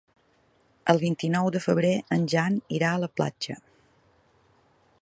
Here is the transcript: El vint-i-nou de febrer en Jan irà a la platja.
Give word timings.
El 0.93 1.01
vint-i-nou 1.03 1.49
de 1.57 1.61
febrer 1.65 1.93
en 2.17 2.27
Jan 2.35 2.59
irà 2.79 2.91
a 2.95 3.03
la 3.05 3.13
platja. 3.21 3.61